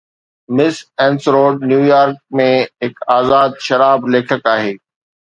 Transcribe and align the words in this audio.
مس 0.59 0.75
اينسروڊ 1.01 1.55
New 1.71 1.81
York 1.91 2.17
۾ 2.41 2.47
هڪ 2.85 2.95
آزاد 3.17 3.61
شراب 3.67 4.09
ليکڪ 4.15 4.49
آهي 4.53 4.73